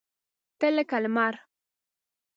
[0.59, 1.33] تۀ لکه لمر!